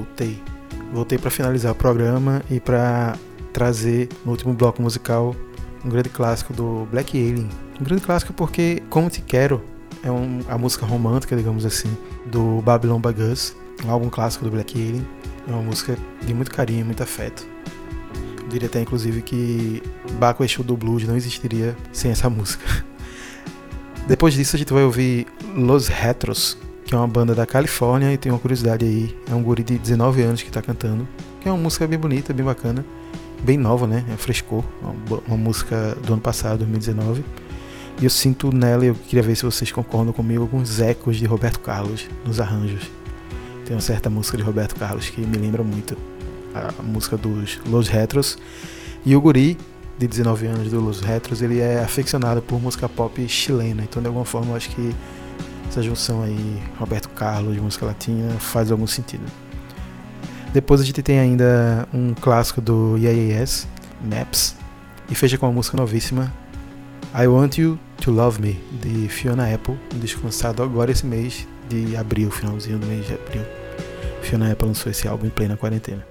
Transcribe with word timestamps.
voltei. 0.00 0.42
Voltei 0.92 1.18
para 1.18 1.30
finalizar 1.30 1.72
o 1.72 1.74
programa 1.74 2.42
e 2.50 2.58
para 2.58 3.16
trazer 3.52 4.08
no 4.24 4.32
último 4.32 4.54
bloco 4.54 4.80
musical 4.80 5.36
um 5.84 5.88
grande 5.88 6.08
clássico 6.08 6.52
do 6.52 6.86
Black 6.90 7.16
Alien. 7.16 7.48
Um 7.80 7.84
grande 7.84 8.02
clássico 8.02 8.32
porque 8.32 8.82
Como 8.88 9.08
Te 9.08 9.20
Quero 9.20 9.62
é 10.02 10.10
um, 10.10 10.40
a 10.48 10.56
música 10.56 10.86
romântica, 10.86 11.36
digamos 11.36 11.64
assim, 11.64 11.96
do 12.26 12.60
Babylon 12.62 13.00
Bagus, 13.00 13.54
um 13.84 13.90
álbum 13.90 14.08
clássico 14.08 14.44
do 14.44 14.50
Black 14.50 14.76
Alien. 14.76 15.06
É 15.46 15.52
uma 15.52 15.62
música 15.62 15.96
de 16.22 16.34
muito 16.34 16.50
carinho, 16.50 16.84
muito 16.84 17.02
afeto. 17.02 17.46
Eu 18.42 18.48
diria 18.48 18.68
até 18.68 18.80
inclusive 18.80 19.22
que 19.22 19.82
Baco 20.18 20.42
Exu 20.42 20.62
do 20.62 20.76
Blues 20.76 21.06
não 21.06 21.16
existiria 21.16 21.76
sem 21.92 22.10
essa 22.10 22.28
música. 22.30 22.84
Depois 24.06 24.34
disso 24.34 24.56
a 24.56 24.58
gente 24.58 24.72
vai 24.72 24.82
ouvir 24.82 25.26
Los 25.54 25.88
Retros, 25.88 26.58
que 26.90 26.94
é 26.96 26.98
uma 26.98 27.06
banda 27.06 27.36
da 27.36 27.46
Califórnia 27.46 28.12
e 28.12 28.18
tem 28.18 28.32
uma 28.32 28.38
curiosidade 28.40 28.84
aí, 28.84 29.16
é 29.30 29.32
um 29.32 29.44
guri 29.44 29.62
de 29.62 29.78
19 29.78 30.22
anos 30.22 30.42
que 30.42 30.48
está 30.48 30.60
cantando, 30.60 31.06
que 31.40 31.48
é 31.48 31.52
uma 31.52 31.56
música 31.56 31.86
bem 31.86 31.96
bonita, 31.96 32.34
bem 32.34 32.44
bacana, 32.44 32.84
bem 33.44 33.56
nova, 33.56 33.86
né? 33.86 34.04
É 34.12 34.16
frescor, 34.16 34.64
uma, 34.82 35.20
uma 35.28 35.36
música 35.36 35.96
do 36.04 36.14
ano 36.14 36.20
passado, 36.20 36.58
2019. 36.58 37.24
E 38.00 38.04
eu 38.04 38.10
sinto 38.10 38.52
nela, 38.52 38.84
eu 38.84 38.96
queria 38.96 39.22
ver 39.22 39.36
se 39.36 39.44
vocês 39.44 39.70
concordam 39.70 40.12
comigo, 40.12 40.42
alguns 40.42 40.80
ecos 40.80 41.16
de 41.16 41.26
Roberto 41.26 41.60
Carlos 41.60 42.08
nos 42.26 42.40
arranjos. 42.40 42.90
Tem 43.64 43.76
uma 43.76 43.80
certa 43.80 44.10
música 44.10 44.36
de 44.36 44.42
Roberto 44.42 44.74
Carlos 44.74 45.08
que 45.08 45.20
me 45.20 45.38
lembra 45.38 45.62
muito 45.62 45.96
a, 46.52 46.82
música 46.82 47.16
dos 47.16 47.60
Los 47.66 47.86
Retros. 47.86 48.36
E 49.06 49.14
o 49.14 49.20
guri, 49.20 49.56
de 49.96 50.08
19 50.08 50.46
anos, 50.48 50.72
do 50.72 50.80
Los 50.80 51.02
Retros, 51.02 51.40
ele 51.40 51.60
é 51.60 51.84
aficionado 51.84 52.42
por 52.42 52.60
música 52.60 52.88
pop 52.88 53.28
chilena. 53.28 53.84
Então, 53.84 54.02
de 54.02 54.08
alguma 54.08 54.24
forma, 54.24 54.50
eu 54.50 54.56
acho 54.56 54.70
que 54.70 54.92
essa 55.70 55.82
junção 55.82 56.22
aí, 56.22 56.60
Roberto 56.78 57.08
Carlos, 57.10 57.54
de 57.54 57.60
música 57.60 57.86
latina, 57.86 58.28
faz 58.40 58.72
algum 58.72 58.88
sentido. 58.88 59.22
Depois 60.52 60.80
a 60.80 60.84
gente 60.84 61.00
tem 61.00 61.20
ainda 61.20 61.88
um 61.94 62.12
clássico 62.12 62.60
do 62.60 62.98
IAS, 62.98 63.68
Maps, 64.02 64.56
e 65.08 65.14
fecha 65.14 65.38
com 65.38 65.46
uma 65.46 65.52
música 65.52 65.76
novíssima, 65.76 66.32
I 67.14 67.26
Want 67.28 67.58
You 67.58 67.78
to 67.98 68.10
Love 68.10 68.42
Me, 68.42 68.60
de 68.82 69.08
Fiona 69.08 69.52
Apple, 69.52 69.78
um 69.94 69.98
disco 70.00 70.20
lançado 70.24 70.60
agora 70.60 70.90
esse 70.90 71.06
mês 71.06 71.46
de 71.68 71.96
abril, 71.96 72.32
finalzinho 72.32 72.78
do 72.78 72.86
mês 72.86 73.06
de 73.06 73.14
abril. 73.14 73.42
Fiona 74.22 74.50
Apple 74.50 74.66
lançou 74.66 74.90
esse 74.90 75.06
álbum 75.06 75.26
em 75.26 75.30
plena 75.30 75.56
quarentena. 75.56 76.04